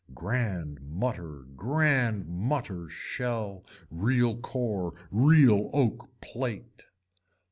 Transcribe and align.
Grand 0.15 0.81
mutter 0.81 1.43
grand 1.55 2.27
mutter 2.27 2.89
shell, 2.89 3.63
real 3.91 4.35
core, 4.35 4.95
real 5.11 5.69
oak 5.73 6.09
plate. 6.21 6.87